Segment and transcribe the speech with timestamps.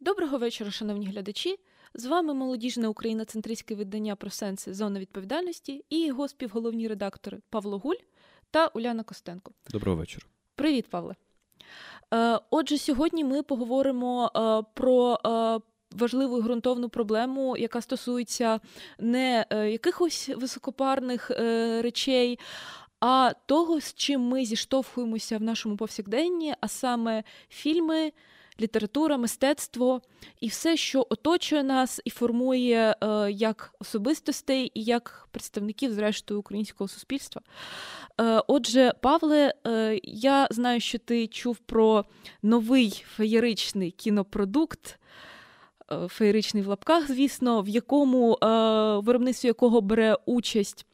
[0.00, 1.58] Доброго вечора, шановні глядачі.
[1.94, 7.96] З вами молодіжне україноцентристське видання про сенси зона відповідальності і його співголовні редактори Павло Гуль
[8.50, 9.52] та Уляна Костенко.
[9.70, 10.26] Доброго вечора.
[10.54, 11.14] Привіт, Павле.
[12.14, 18.60] Е, отже, сьогодні ми поговоримо е, про е, важливу і ґрунтовну проблему, яка стосується
[18.98, 21.30] не якихось високопарних
[21.80, 22.38] речей,
[23.00, 28.12] а того, з чим ми зіштовхуємося в нашому повсякденні, а саме фільми
[28.60, 30.00] література, мистецтво
[30.40, 36.88] і все, що оточує нас і формує е, як особистостей і як представників, зрештою, українського
[36.88, 37.42] суспільства.
[38.20, 42.04] Е, отже, Павле, е, я знаю, що ти чув про
[42.42, 44.98] новий феєричний кінопродукт.
[45.92, 48.46] Е, феєричний в лапках, звісно, в якому е,
[48.98, 50.86] виробництві якого бере участь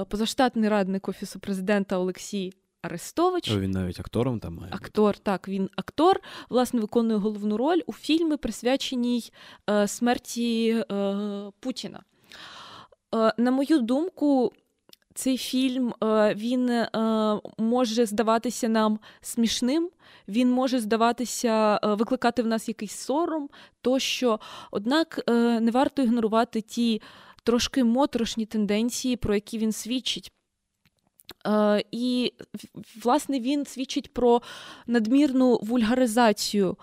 [0.00, 2.52] е, позаштатний радник Офісу президента Олексій
[2.86, 3.50] Арестович.
[3.50, 4.72] Він навіть актором там має.
[4.72, 9.32] Актор, так, він актор, власне, виконує головну роль у фільмі, присвяченій
[9.70, 12.02] е, смерті е, Путіна.
[13.14, 14.52] Е, на мою думку,
[15.16, 16.90] цей фільм е, він е,
[17.58, 19.90] може здаватися нам смішним,
[20.28, 23.48] він може здаватися, е, викликати в нас якийсь сором,
[23.82, 25.20] тощо, однак
[25.60, 27.02] не варто ігнорувати ті
[27.44, 30.32] трошки моторошні тенденції, про які він свідчить.
[31.46, 32.32] Е, і,
[33.02, 34.42] власне, він свідчить про
[34.86, 36.76] надмірну вульгаризацію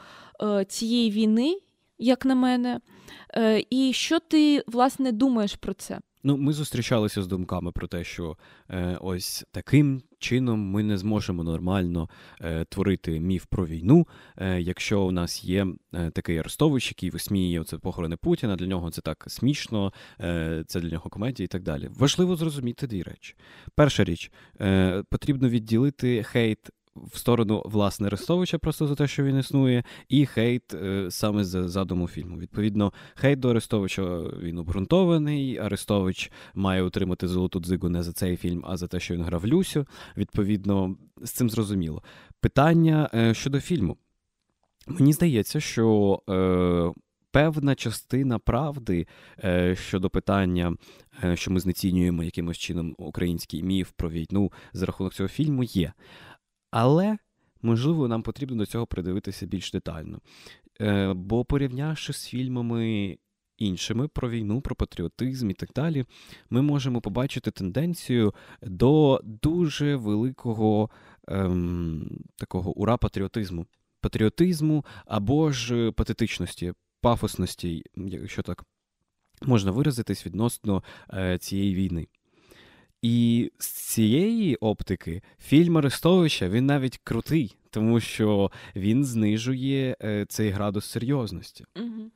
[0.44, 1.60] е, цієї війни,
[1.98, 2.80] як на мене.
[3.36, 6.00] Е, і що ти, власне, думаєш про це?
[6.26, 8.38] Ну, ми зустрічалися з думками про те, що
[8.70, 12.10] е, ось таким чином ми не зможемо нормально
[12.42, 14.08] е, творити міф про війну,
[14.38, 18.56] е, якщо у нас є е, такий Арестович, який висміює це похорони Путіна.
[18.56, 21.90] Для нього це так смішно, е, це для нього комедія і так далі.
[21.96, 23.36] Важливо зрозуміти дві речі.
[23.76, 29.40] Перша річ е, потрібно відділити хейт в сторону власне Арестовича просто за те, що він
[29.40, 32.38] існує, і хейт е, саме за задуму фільму.
[32.38, 35.58] Відповідно, хейт до Арестовича він обґрунтований.
[35.58, 39.48] Арестович має отримати золоту дзигу не за цей фільм, а за те, що він грав
[39.48, 39.88] Люсю.
[40.18, 42.04] Відповідно, з цим зрозуміло.
[42.40, 43.98] Питання е, щодо фільму.
[44.88, 46.20] Мені здається, що.
[46.30, 47.00] Е,
[47.34, 49.08] Певна частина правди
[49.44, 50.76] е, щодо питання,
[51.24, 55.94] е, що ми знецінюємо якимось чином український міф про війну за рахунок цього фільму, є.
[56.76, 57.18] Але,
[57.62, 60.20] можливо, нам потрібно до цього придивитися більш детально.
[60.82, 63.18] Е, Бо порівнявши з фільмами
[63.58, 66.06] іншими про війну, про патріотизм і так далі,
[66.50, 70.90] ми можемо побачити тенденцію до дуже великого
[71.28, 73.66] ем, такого ура-патріотизму.
[74.02, 78.64] Патріотизму або ж патетичності, пафосності, якщо так
[79.42, 82.08] можна виразитись відносно е, цієї війни.
[83.04, 90.50] І з цієї оптики фільм Арестовича він навіть крутий, тому що він знижує е, цей
[90.50, 91.66] градус серйозності.
[91.76, 92.12] Угу.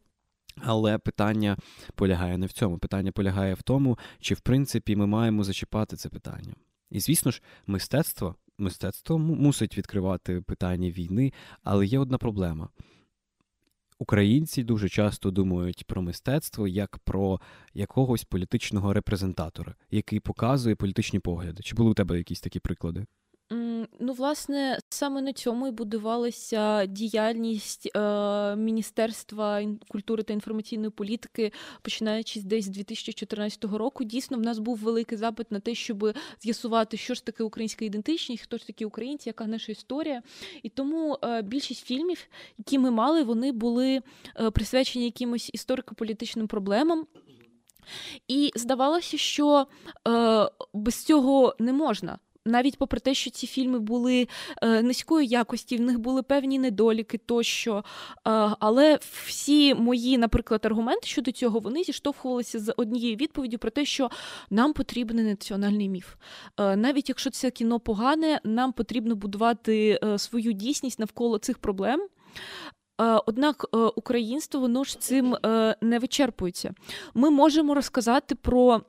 [0.57, 1.57] Але питання
[1.95, 2.77] полягає не в цьому.
[2.77, 6.53] Питання полягає в тому, чи в принципі ми маємо зачіпати це питання.
[6.91, 11.33] І звісно ж, мистецтво мистецтво мусить відкривати питання війни,
[11.63, 12.69] але є одна проблема.
[13.99, 17.41] Українці дуже часто думають про мистецтво як про
[17.73, 21.63] якогось політичного репрезентатора, який показує політичні погляди.
[21.63, 23.05] Чи були у тебе якісь такі приклади?
[23.99, 32.41] Ну, власне, саме на цьому і будувалася діяльність е, Міністерства культури та інформаційної політики, починаючи
[32.41, 34.03] десь з 2014 року.
[34.03, 38.43] Дійсно, в нас був великий запит на те, щоб з'ясувати, що ж таке українська ідентичність,
[38.43, 40.21] хто ж такі українці, яка наша історія.
[40.63, 44.01] І тому е, більшість фільмів, які ми мали, вони були
[44.39, 47.07] е, присвячені якимось історико-політичним проблемам.
[48.27, 49.67] І здавалося, що
[50.07, 54.27] е, без цього не можна навіть попри те, що ці фільми були
[54.61, 57.77] е, низької якості, в них були певні недоліки тощо.
[57.77, 57.83] Е,
[58.59, 64.09] але всі мої, наприклад, аргументи щодо цього вони зіштовхувалися з однією відповіддю про те, що
[64.49, 66.15] нам потрібен національний міф.
[66.57, 72.07] Е, навіть якщо це кіно погане, нам потрібно будувати свою дійсність навколо цих проблем.
[73.25, 75.35] Однак українство воно ж цим
[75.81, 76.73] не вичерпується.
[77.13, 78.81] Ми можемо розказати про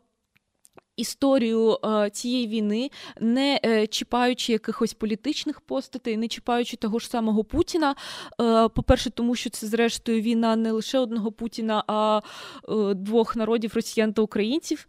[0.99, 2.91] історію е, цієї війни,
[3.21, 7.95] не е, чіпаючи якихось політичних постатей, не чіпаючи того ж самого Путіна.
[8.41, 12.21] Е, по-перше, тому що це, зрештою, війна не лише одного Путіна, а
[12.95, 14.87] двох народів росіян та українців.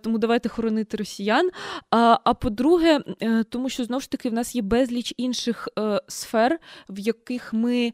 [0.00, 1.50] Тому давайте хоронити росіян.
[1.90, 3.00] А, по-друге,
[3.48, 5.68] тому що знову ж таки в нас є безліч інших
[6.08, 6.58] сфер,
[6.88, 7.92] в яких ми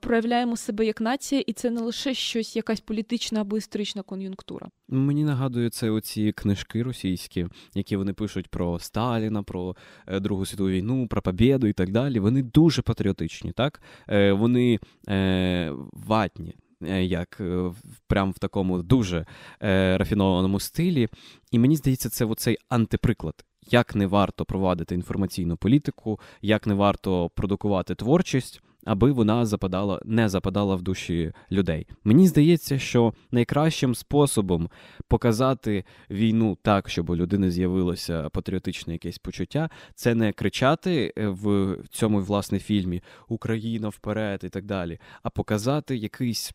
[0.00, 4.68] проявляємо себе як нація, і це не лише щось, якась політична або історична кон'юнктура.
[4.88, 9.76] Мені нагадує це оці книжки російські, які вони пишуть про Сталіна, про
[10.06, 12.20] е, Другу світову війну, про побєду і так далі.
[12.20, 13.82] Вони дуже патріотичні, так?
[14.08, 14.78] Е, вони
[15.08, 16.54] е, ватні.
[16.82, 17.72] Е, як е,
[18.06, 19.26] прям в такому дуже
[19.62, 21.08] е, рафінованому стилі.
[21.50, 23.44] І мені здається, це оцей антиприклад.
[23.70, 30.28] Як не варто провадити інформаційну політику, як не варто продукувати творчість, аби вона западала, не
[30.28, 31.86] западала в душі людей.
[32.04, 34.68] Мені здається, що найкращим способом
[35.08, 42.20] показати війну так, щоб у людини з'явилося патріотичне якесь почуття, це не кричати в цьому
[42.20, 46.52] власне фільмі Україна вперед і так далі, а показати якийсь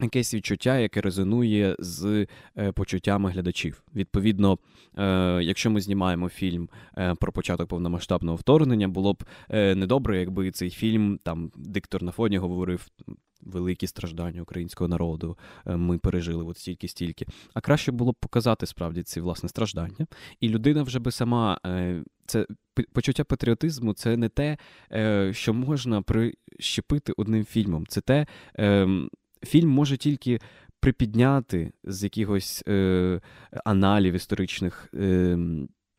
[0.00, 2.26] якесь відчуття, яке резонує з
[2.58, 3.82] е, почуттями глядачів.
[3.94, 4.58] Відповідно,
[4.98, 6.68] е, якщо ми знімаємо фільм
[6.98, 12.38] е, про початок повномасштабного вторгнення, було б недобре, якби цей фільм там диктор на фоні
[12.38, 12.86] говорив.
[13.42, 17.26] Великі страждання українського народу ми пережили от стільки-стільки.
[17.54, 20.06] А краще було б показати справді ці власне страждання.
[20.40, 21.58] І людина вже би сама
[22.26, 22.46] це
[22.92, 24.56] почуття патріотизму це не те,
[25.32, 27.86] що можна прищепити одним фільмом.
[27.86, 29.10] Це те, ем,
[29.46, 30.40] фільм може тільки
[30.80, 33.20] припідняти з якихось е,
[33.64, 35.38] аналів історичних е,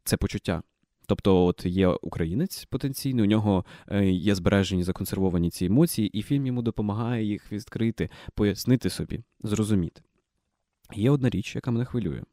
[0.04, 0.62] це почуття.
[1.08, 6.48] Тобто, от є українець потенційний, у нього е, є збережені законсервовані ці емоції, і фільм
[6.48, 10.02] йому допомагає їх відкрити, пояснити собі, зрозуміти.
[10.96, 12.24] Є одна річ, яка мене хвилює.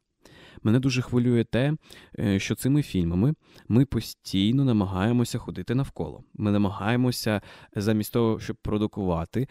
[0.62, 1.74] Мене дуже хвилює те,
[2.18, 3.34] е, що цими фільмами
[3.68, 6.24] ми постійно намагаємося ходити навколо.
[6.34, 7.40] Ми намагаємося
[7.76, 9.48] замість того, щоб продукувати,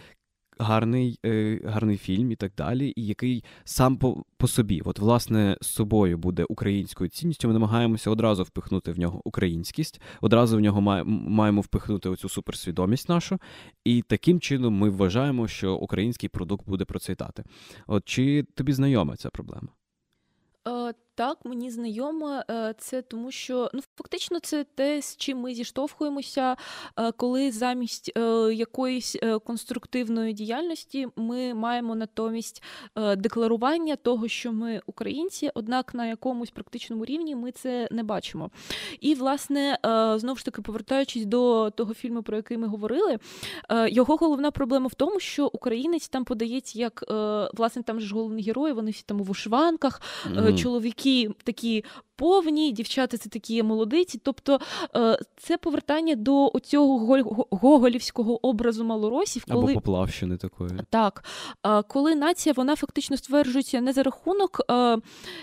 [0.60, 5.58] гарний е, гарний фільм і так далі, і який сам по по собі, от власне
[5.62, 7.48] з собою буде українською цінністю.
[7.48, 13.40] Ми намагаємося одразу впихнути в нього українськість, одразу в нього маємо впихнути оцю суперсвідомість нашу,
[13.86, 17.44] і таким чином ми вважаємо, що український продукт буде процвітати.
[17.88, 19.68] От чи тобі знайома ця проблема?
[21.14, 25.54] Е, так, мені знайомо е, це, тому що ну фактично це те, з чим ми
[25.54, 26.56] зіштовхуємося,
[27.00, 28.12] е, коли замість
[28.52, 32.64] якоїсь конструктивної діяльності ми маємо натомість
[33.18, 38.50] декларування того, що ми українці, однак на якомусь практичному рівні ми це не бачимо.
[39.00, 39.78] І, власне,
[40.16, 43.18] знову ж таки, повертаючись до того фільму, про який ми говорили,
[43.88, 47.04] його головна проблема в тому, що українець там подається як
[47.54, 50.58] власне там ж головні герої, вони всі там у вишиванках, mm-hmm.
[50.58, 51.84] чоловіки чоловіки такі
[52.16, 54.20] повні, дівчата це такі молодиці.
[54.24, 54.60] Тобто
[54.96, 60.72] е, це повертання до цього гоголівського образу малоросів, коли Або поплавщини такої.
[60.90, 61.24] Так,
[61.88, 64.98] коли нація вона фактично стверджується не за рахунок е,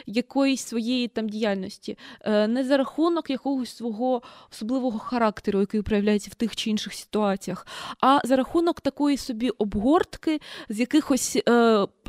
[0.07, 4.23] якоїсь своєї там діяльності, е, не за рахунок якогось свого
[4.53, 7.67] особливого характеру, який проявляється в тих чи інших ситуаціях,
[8.01, 11.39] а за рахунок такої собі обгортки з якихось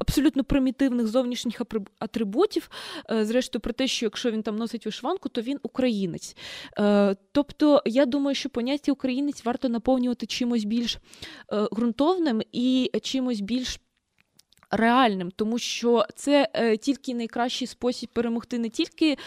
[0.01, 1.61] абсолютно примітивних зовнішніх
[1.99, 2.69] атрибутів,
[3.09, 6.35] зрештою про те, що якщо він там носить вишиванку, то він українець.
[6.79, 10.99] Е, Тобто, я думаю, що поняття українець варто наповнювати чимось більш е,
[11.73, 13.79] ґрунтовним і чимось більш.
[14.73, 19.17] Реальним, тому що це е, тільки найкращий спосіб перемогти не тільки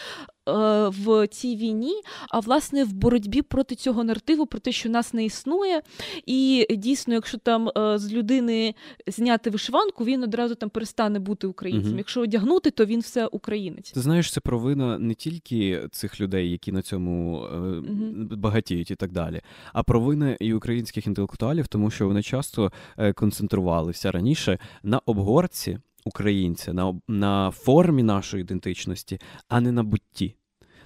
[0.44, 1.95] Е, в цій війні,
[2.31, 5.83] а власне в боротьбі проти цього наративу, про те, що нас не існує.
[6.27, 8.75] І дійсно, якщо там е, з людини
[9.07, 11.91] зняти вишиванку, він одразу там перестане бути українцем.
[11.91, 11.99] Угу.
[11.99, 13.91] Якщо одягнути, то він все українець.
[13.91, 18.37] Ти знаєш, це провина не тільки цих людей, які на цьому угу.
[18.37, 19.41] багатіють і так далі,
[19.73, 22.73] а провина і українських інтелектуалів, тому що вони часто
[23.15, 30.37] концентрувалися раніше на обгорці українця, на на формі нашої ідентичності, а не на бутті.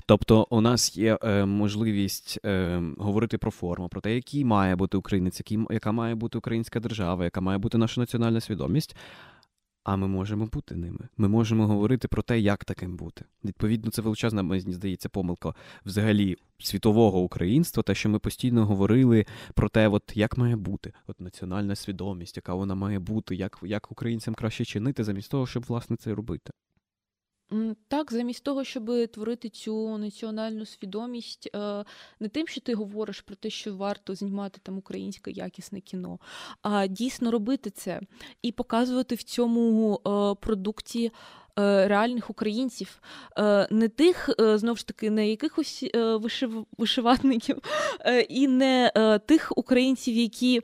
[0.06, 4.96] Тобто у нас є е, можливість е, говорити про форму, про те, який має бути
[4.96, 8.96] українець, який, яка має бути українська держава, яка має бути наша національна свідомість.
[9.90, 11.08] А ми можемо бути ними.
[11.16, 13.24] Ми можемо говорити про те, як таким бути.
[13.44, 15.54] Відповідно, це величезна, мені здається, помилка
[15.86, 21.20] взагалі світового українства, те, що ми постійно говорили про те, от як має бути, от
[21.20, 25.96] національна свідомість, яка вона має бути, як як українцям краще чинити, замість того, щоб власне
[25.96, 26.50] це робити.
[27.88, 31.84] Так, замість того, щоб творити цю національну свідомість, е,
[32.20, 36.18] не тим, що ти говориш про те, що варто знімати там українське якісне кіно,
[36.62, 38.00] а дійсно робити це
[38.42, 41.12] і показувати в цьому е, продукті
[41.58, 43.00] реальних українців,
[43.38, 46.66] е, не тих, е, знову ж таки, не якихось вишив...
[48.28, 48.92] і не
[49.26, 50.60] тих українців, які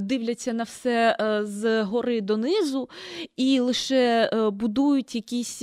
[0.00, 2.88] дивляться на все з гори донизу
[3.36, 5.58] і лише будують якісь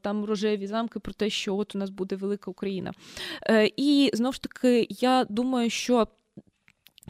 [0.00, 2.92] там рожеві замки про те, що от у нас буде велика Україна.
[3.76, 6.06] І знову ж таки, я думаю, що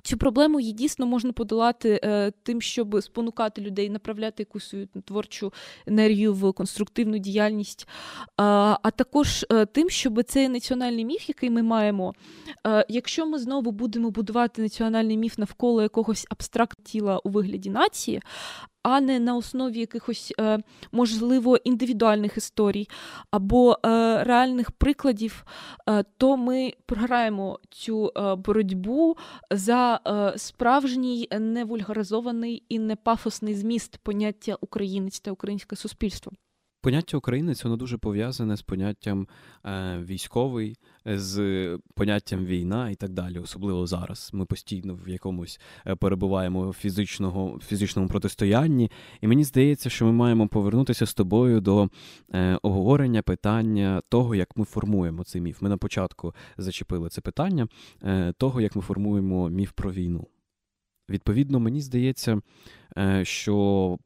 [0.05, 5.53] Цю проблему її дійсно можна подолати е, тим, щоб спонукати людей, направляти якусь свою творчу
[5.87, 7.89] енергію в конструктивну діяльність,
[8.37, 12.15] а, а також е, тим, щоб цей національний міф, який ми маємо,
[12.67, 18.23] е, якщо ми знову будемо будувати національний міф навколо якогось абстракт тіла у вигляді нації,
[18.85, 20.59] а не на основі якихось, е,
[20.93, 22.89] можливо, індивідуальних історій
[23.31, 23.79] або е,
[24.25, 25.45] реальних прикладів,
[25.89, 29.17] е, то ми програємо цю боротьбу
[29.51, 30.01] за
[30.37, 36.33] справжній невульгаризований і не пафосний зміст поняття українець та українське суспільство.
[36.85, 39.29] Поняття українець воно дуже пов'язане з поняттям
[39.65, 43.39] е, військовий, з поняттям війна і так далі.
[43.39, 44.31] Особливо зараз.
[44.33, 50.13] Ми постійно в якомусь е, перебуваємо в фізичного, фізичному протистоянні, і мені здається, що ми
[50.13, 51.89] маємо повернутися з тобою до
[52.35, 55.63] е, обговорення питання того, як ми формуємо цей міф.
[55.63, 57.69] Ми на початку зачепили це питання
[58.03, 60.27] е, того, як ми формуємо міф про війну.
[61.11, 62.41] Відповідно, мені здається,
[62.99, 63.99] е, що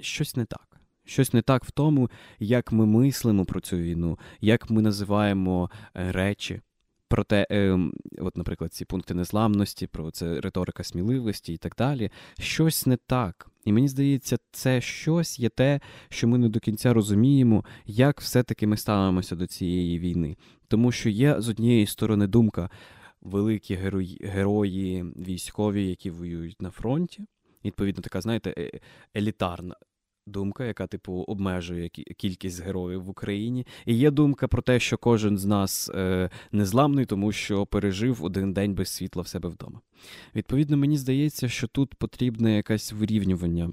[0.00, 0.65] щось не так.
[1.06, 6.12] Щось не так в тому, як ми мислимо про цю війну, як ми називаємо е,
[6.12, 6.60] речі.
[7.08, 7.78] Проте, е,
[8.18, 12.10] от, наприклад, ці пункти незламності, про це риторика сміливості і так далі.
[12.38, 13.50] Щось не так.
[13.64, 18.66] І мені здається, це щось є те, що ми не до кінця розуміємо, як все-таки
[18.66, 20.36] ми ставимося до цієї війни.
[20.68, 22.70] Тому що є з однієї сторони думка
[23.20, 27.26] великі герої, герої військові, які воюють на фронті.
[27.64, 28.80] Відповідно, така, знаєте, е,
[29.16, 29.76] елітарна
[30.26, 33.66] думка, яка, типу, обмежує кількість героїв в Україні.
[33.86, 38.52] І є думка про те, що кожен з нас е, незламний, тому що пережив один
[38.52, 39.80] день без світла в себе вдома.
[40.34, 43.70] Відповідно, мені здається, що тут потрібне якесь вирівнювання.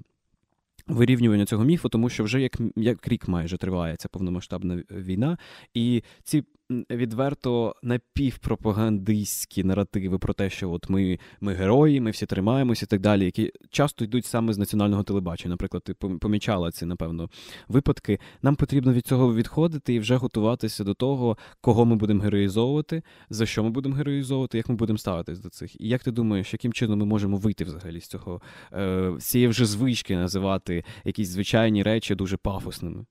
[0.86, 5.38] Вирівнювання цього міфу, тому що вже як як рік майже триває ця повномасштабна війна,
[5.74, 12.84] і ці відверто напівпропагандистські наративи про те, що от ми ми герої, ми всі тримаємося
[12.84, 15.50] і так далі, які часто йдуть саме з національного телебачення.
[15.50, 17.30] Наприклад, ти помічала ці, напевно,
[17.68, 18.18] випадки.
[18.42, 23.46] Нам потрібно від цього відходити і вже готуватися до того, кого ми будемо героїзовувати, за
[23.46, 25.80] що ми будемо героїзовувати, як ми будемо ставитись до цих.
[25.80, 28.42] І як ти думаєш, яким чином ми можемо вийти взагалі з цього
[28.72, 33.04] е, цієї вже звички називати якісь звичайні речі дуже пафосними?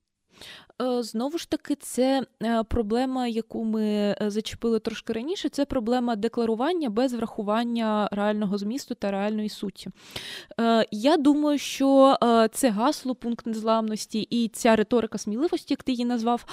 [0.82, 5.48] Е, знову ж таки, це е, проблема, яку ми е, зачепили трошки раніше.
[5.48, 9.90] Це проблема декларування без врахування реального змісту та реальної суті.
[10.90, 12.16] Я думаю, що
[12.52, 16.44] це гасло, пункт незламності і ця риторика сміливості, як ти її назвав,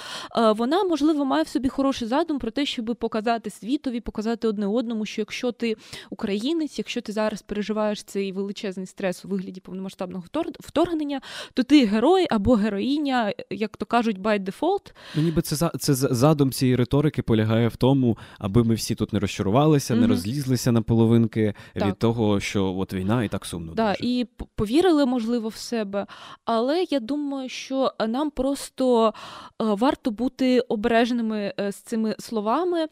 [0.56, 5.06] вона можливо має в собі хороший задум про те, щоб показати світові, показати одне одному,
[5.06, 5.76] що якщо ти
[6.10, 10.24] українець, якщо ти зараз переживаєш цей величезний стрес у вигляді повномасштабного
[10.60, 11.20] вторгнення,
[11.54, 14.92] то ти герой або героїня, як то кажуть кажуть by default.
[15.14, 19.18] Ну, ніби це це задум цієї риторики полягає в тому, аби ми всі тут не
[19.18, 20.00] розчарувалися, mm-hmm.
[20.00, 21.88] не розлізлися на половинки так.
[21.88, 23.72] від того, що от війна і так сумно.
[23.74, 24.10] Да, дуже.
[24.10, 26.06] І повірили, можливо, в себе.
[26.44, 29.12] Але я думаю, що нам просто е,
[29.58, 32.86] варто бути обережними е, з цими словами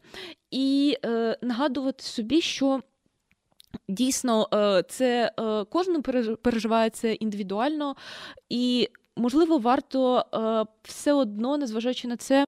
[0.50, 2.80] і е, нагадувати собі, що.
[3.88, 4.48] Дійсно,
[4.88, 5.32] це
[5.70, 6.02] кожен
[6.42, 7.94] переживає це індивідуально,
[8.48, 8.88] і
[9.20, 12.44] можливо, варто е, все одно, незважаючи на це,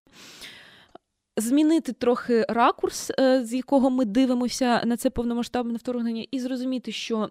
[1.36, 7.30] змінити трохи ракурс, е, з якого ми дивимося на це повномасштабне вторгнення, і зрозуміти, що.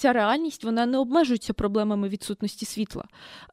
[0.00, 3.04] Е, ця реальність вона не обмежується проблемами відсутності світла.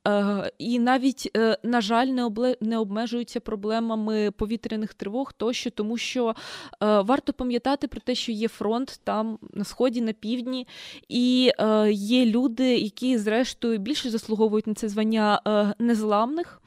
[0.07, 2.57] Е, І навіть, е, на жаль, не обле...
[2.61, 8.47] не обмежується проблемами повітряних тривог тощо, тому що е, варто пам'ятати про те, що є
[8.47, 10.67] фронт там на сході, на півдні,
[11.09, 16.61] і е, є люди, які, зрештою, більше заслуговують на це звання е, незламних.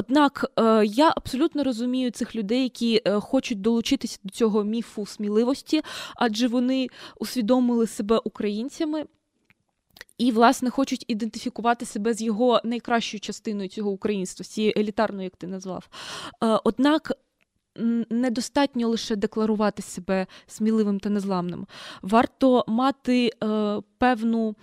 [0.00, 5.82] Однак е, я абсолютно розумію цих людей, які е, хочуть долучитися до цього міфу сміливості,
[6.16, 6.88] адже вони
[7.18, 9.04] усвідомили себе українцями.
[10.18, 15.46] І, власне, хочуть ідентифікувати себе з його найкращою частиною цього українства, цією елітарною, як ти
[15.46, 15.88] назвав.
[16.44, 17.12] Е, однак
[18.10, 21.66] недостатньо лише декларувати себе сміливим та незламним.
[22.02, 23.30] Варто мати
[23.98, 24.54] певну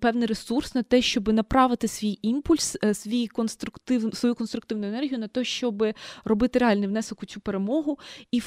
[0.00, 5.28] певний ресурс на те, щоб направити свій імпульс, е, свій конструктив, свою конструктивну енергію на
[5.28, 5.84] те, щоб
[6.24, 7.98] робити реальний внесок у цю перемогу
[8.32, 8.42] і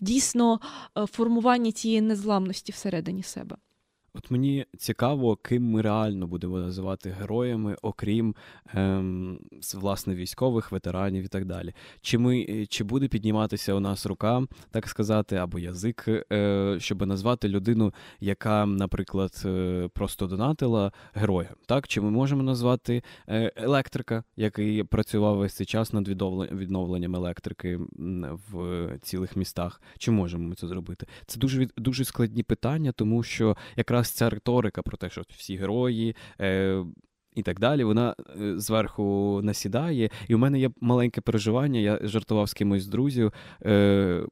[0.00, 0.60] дійсно
[0.98, 3.56] е, формування цієї незламності всередині себе.
[4.14, 8.34] От мені цікаво, ким ми реально будемо називати героями, окрім
[8.74, 9.38] ем,
[9.74, 11.74] власне військових, ветеранів і так далі.
[12.00, 17.48] Чи ми чи буде підніматися у нас рука, так сказати, або язик, е, щоб назвати
[17.48, 21.50] людину, яка, наприклад, е, просто донатила героя?
[21.66, 26.08] Так, чи ми можемо назвати е, електрика, який працював весь цей час над
[26.52, 27.78] відновленням електрики
[28.52, 29.80] в цілих містах?
[29.98, 31.06] Чи можемо ми це зробити?
[31.26, 35.56] Це дуже дуже складні питання, тому що якраз якраз ця риторика про те, що всі
[35.56, 36.16] герої.
[36.40, 36.84] Е,
[37.34, 40.10] і так далі, вона е, зверху насідає.
[40.28, 41.80] І у мене є маленьке переживання.
[41.80, 43.32] Я жартував з кимось з друзів.
[43.64, 44.26] Е,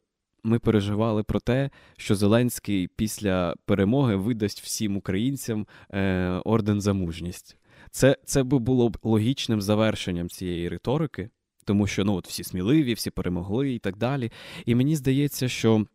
[0.44, 7.56] ми переживали про те, що Зеленський після перемоги видасть всім українцям е, орден за мужність.
[7.90, 11.30] Це це би було б логічним завершенням цієї риторики,
[11.64, 14.30] тому що ну, от всі сміливі, всі перемогли і так далі.
[14.66, 15.86] І мені здається, що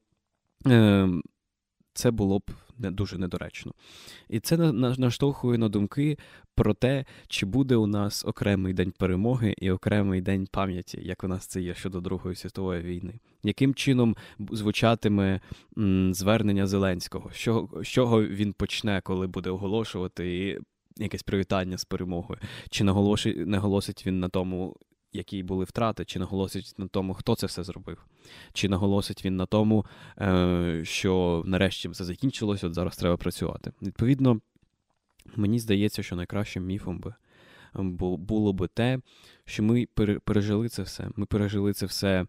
[0.67, 1.09] е,
[1.93, 3.73] це було б не дуже недоречно.
[4.29, 6.17] І це наштовхує на думки
[6.55, 11.27] про те, чи буде у нас окремий день перемоги і окремий день пам'яті, як у
[11.27, 13.13] нас це є щодо Другої світової війни.
[13.43, 14.15] Яким чином
[14.51, 15.39] звучатиме
[16.11, 17.31] звернення Зеленського?
[17.33, 20.57] Що, чого він почне, коли буде оголошувати
[20.97, 22.39] якесь привітання з перемогою?
[22.69, 24.75] Чи наголошить, наголосить він на тому,
[25.15, 28.05] які були втрати, чи наголосить на тому, хто це все зробив,
[28.53, 29.85] чи наголосить він на тому,
[30.21, 33.71] е, що нарешті все закінчилось, от зараз треба працювати.
[33.81, 34.41] Відповідно,
[35.35, 37.13] мені здається, що найкращим міфом би
[38.17, 38.99] було би те,
[39.45, 39.87] що ми
[40.25, 41.09] пережили це все.
[41.15, 42.25] Ми пережили це все.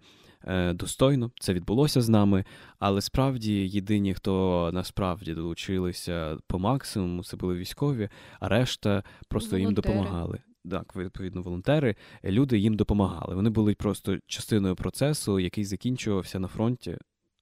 [0.49, 2.45] Е, достойно, це відбулося з нами,
[2.79, 8.09] але справді єдині, хто насправді долучилися по максимуму, це були військові,
[8.41, 9.63] а решта просто Волонтери.
[9.63, 10.39] їм допомагали
[10.71, 13.35] так, відповідно, волонтери, люди їм допомагали.
[13.35, 16.99] Вони були просто частиною процесу, який закінчувався на фронті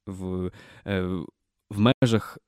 [0.07, 0.51] в,
[0.87, 1.03] е,
[1.71, 2.39] в межах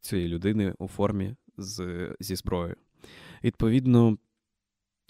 [0.00, 2.76] цієї людини у формі з, зі зброєю.
[3.44, 4.18] Відповідно,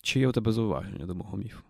[0.02, 1.62] чи є у тебе зауваження до мого міфу?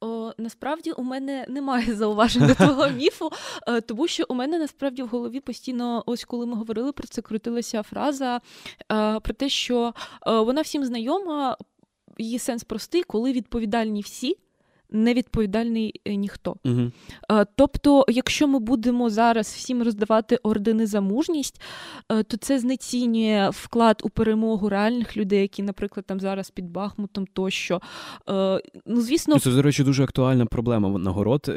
[0.00, 3.30] О, Насправді у мене немає зауважень до твого міфу,
[3.66, 7.22] е, тому що у мене насправді в голові постійно, ось коли ми говорили про це,
[7.22, 8.40] крутилася фраза
[8.92, 9.94] е, про те, що
[10.26, 11.56] вона всім знайома
[12.18, 14.36] її сенс простий, коли відповідальні всі
[14.90, 16.56] невідповідальний е, ніхто.
[16.64, 16.90] Угу.
[17.56, 21.60] Тобто, якщо ми будемо зараз всім роздавати ордени за мужність,
[22.08, 27.26] е, то це знецінює вклад у перемогу реальних людей, які, наприклад, там зараз під Бахмутом
[27.26, 27.80] тощо.
[28.86, 31.52] Ну, звісно, це, до речі, дуже актуальна проблема нагород.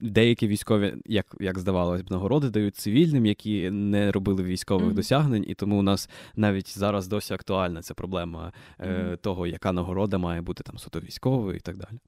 [0.00, 5.44] Деякі військові, як як здавалось б, нагороди дають цивільним, які не робили військових mm досягнень,
[5.48, 10.40] і тому у нас навіть зараз досі актуальна ця проблема mm того, яка нагорода має
[10.40, 11.98] бути там суто військовою і так далі.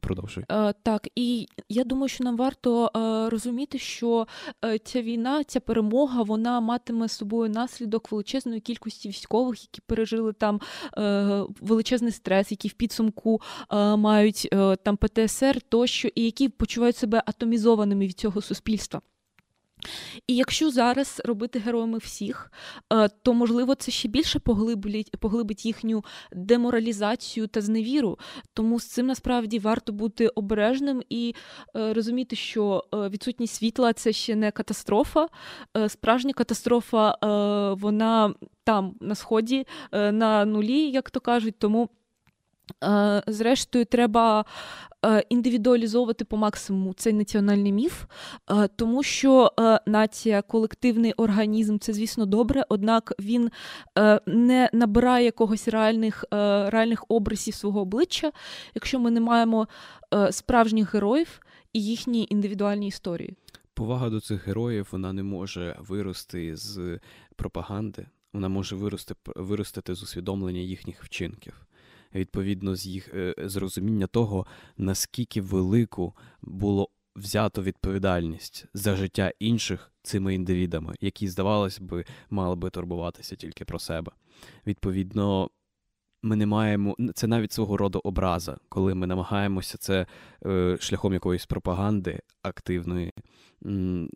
[0.45, 0.71] Продовжуй.
[0.71, 4.27] Е, так, і я думаю, що нам варто е, розуміти, що
[4.65, 10.33] е, ця війна, ця перемога, вона матиме з собою наслідок величезної кількості військових, які пережили
[10.33, 10.61] там
[11.61, 13.41] величезний стрес, які в підсумку
[13.97, 14.49] мають
[14.83, 19.01] там ПТСР тощо, і які почувають себе атомізованими від цього суспільства.
[20.27, 22.53] І якщо зараз робити героями всіх,
[22.93, 28.19] е, то можливо це ще більше поглиблять, поглибить їхню деморалізацію та зневіру.
[28.55, 31.35] Тому з цим насправді варто бути обережним і
[31.77, 35.29] е, розуміти, що е, відсутність світла це ще не катастрофа.
[35.89, 37.17] Справжня катастрофа
[37.75, 41.59] вона там на сході, на нулі, як то кажуть.
[41.59, 41.89] Тому.
[43.27, 44.45] Зрештою, треба
[45.07, 48.05] Е, індивідуалізовувати по максимуму цей національний міф,
[48.51, 53.51] е, тому що е, нація, колективний організм це, звісно, добре, однак він
[54.27, 58.33] не набирає якогось реальних реальних образів свого обличчя,
[58.75, 59.69] якщо ми не маємо
[60.31, 61.41] справжніх героїв
[61.73, 63.35] і їхні індивідуальні історії.
[63.75, 66.99] Повага до цих героїв вона не може вирости з
[67.37, 71.66] пропаганди, вона може вирости виростити з усвідомлення їхніх вчинків
[72.19, 80.35] відповідно з їх е, зрозуміння того, наскільки велику було взято відповідальність за життя інших цими
[80.35, 84.13] індивідами, які, здавалось би, мали би турбуватися тільки про себе.
[84.67, 85.51] Відповідно.
[86.23, 90.07] Ми не маємо це навіть свого роду образа, коли ми намагаємося це
[90.47, 93.13] е, шляхом якоїсь пропаганди активної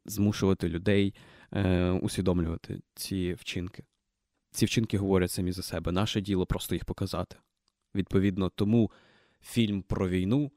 [0.06, 1.14] змушувати людей
[1.52, 3.84] е, усвідомлювати ці вчинки.
[4.50, 5.92] Ці вчинки говорять самі за себе.
[5.92, 7.36] Наше діло просто їх показати.
[7.94, 8.90] Відповідно, тому
[9.42, 10.53] фільм про війну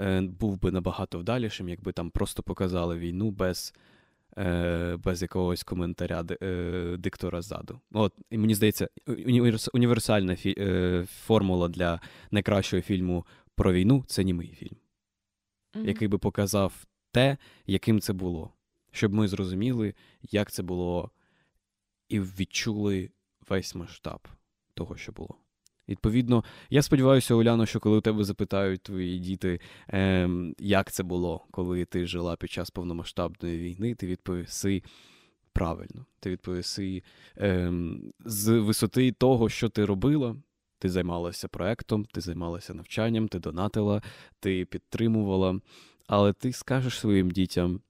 [0.00, 3.74] е, був би набагато вдалішим, якби там просто показали війну без
[4.38, 7.80] е, без якогось коментаря е, диктора ззаду.
[7.92, 8.88] От, І мені здається,
[9.72, 10.36] універсальна
[11.06, 14.76] формула для найкращого фільму про війну це німий фільм,
[15.74, 15.86] mm-hmm.
[15.86, 18.52] який би показав те, яким це було,
[18.92, 21.10] щоб ми зрозуміли, як це було,
[22.08, 23.10] і відчули
[23.48, 24.28] весь масштаб
[24.74, 25.34] того, що було.
[25.88, 31.46] Відповідно, я сподіваюся, Уляно, що коли у тебе запитають твої діти, е, як це було,
[31.50, 34.82] коли ти жила під час повномасштабної війни, ти відповіси
[35.52, 36.06] правильно.
[36.20, 37.02] Ти відповіси
[37.38, 37.72] е,
[38.24, 40.36] з висоти того, що ти робила.
[40.78, 44.02] Ти займалася проектом, ти займалася навчанням, ти донатила,
[44.40, 45.60] ти підтримувала.
[46.06, 47.80] Але ти скажеш своїм дітям,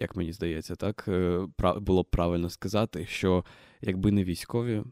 [0.00, 3.44] як мені здається, так е, було б правильно сказати, що
[3.80, 4.82] якби не військові,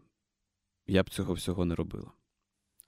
[0.87, 2.12] я б цього всього не робила.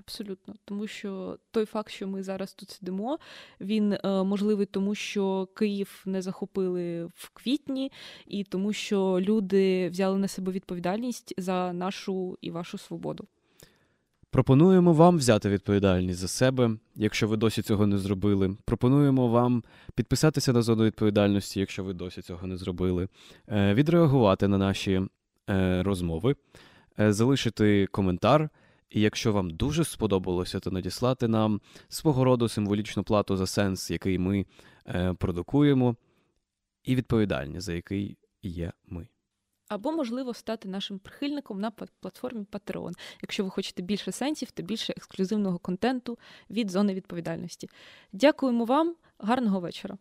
[0.07, 3.19] Абсолютно, тому що той факт, що ми зараз тут сидимо,
[3.61, 7.93] він е, можливий, тому що Київ не захопили в квітні,
[8.27, 13.27] і тому, що люди взяли на себе відповідальність за нашу і вашу свободу.
[14.31, 18.57] Пропонуємо вам взяти відповідальність за себе, якщо ви досі цього не зробили.
[18.65, 23.09] Пропонуємо вам підписатися на зону відповідальності, якщо ви досі цього не зробили,
[23.49, 25.03] е, відреагувати на наші
[25.51, 26.37] е, розмови,
[27.01, 28.51] е, залишити коментар.
[28.93, 34.19] І якщо вам дуже сподобалося, то надіслати нам свого роду символічну плату за сенс, який
[34.19, 34.47] ми
[35.19, 35.97] продукуємо,
[36.85, 39.09] і відповідальність, за який є ми
[39.73, 44.95] або, можливо, стати нашим прихильником на платформі Patreon, якщо ви хочете більше сенсів та більше
[44.97, 46.19] ексклюзивного контенту
[46.51, 47.69] від зони відповідальності.
[48.13, 49.99] Дякуємо вам, гарного вечора.